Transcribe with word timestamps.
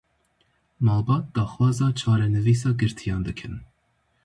Malbat 0.85 1.25
daxwaza 1.35 1.87
çarenivîsa 1.99 2.69
girtiyan 2.79 3.21
dikin. 3.25 3.55